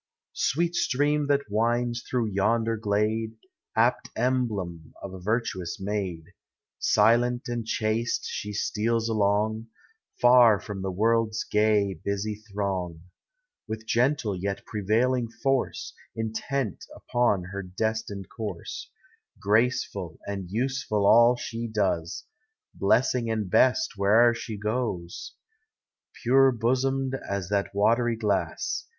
Sweet 0.33 0.73
stream, 0.73 1.27
that 1.27 1.47
winds 1.51 2.01
through 2.01 2.25
yonder 2.31 2.75
glade, 2.75 3.35
Apt 3.75 4.09
emblem 4.15 4.95
of 4.99 5.13
a 5.13 5.19
virtuous 5.19 5.79
maid 5.79 6.23
Silent 6.79 7.47
and 7.47 7.67
chaste 7.67 8.25
she 8.25 8.51
steals 8.51 9.07
along. 9.07 9.67
Far 10.19 10.59
from 10.59 10.81
the 10.81 10.89
world's 10.89 11.43
gay, 11.43 11.93
busy 12.03 12.33
throng; 12.33 13.03
With 13.67 13.85
gentle 13.85 14.35
yet 14.35 14.65
prevailing 14.65 15.29
force. 15.29 15.93
Intent 16.15 16.83
upon 16.95 17.43
her 17.51 17.61
destined 17.61 18.27
course; 18.27 18.89
Graceful 19.39 20.17
and 20.25 20.49
useful 20.49 21.05
all 21.05 21.35
she 21.35 21.67
does, 21.67 22.23
Blessing 22.73 23.29
and 23.29 23.51
blest 23.51 23.93
where'er 23.97 24.33
she 24.33 24.57
goes; 24.57 25.35
Pure 26.23 26.53
bosomed 26.53 27.13
as 27.29 27.49
that 27.49 27.75
watery 27.75 28.15
glass. 28.15 28.87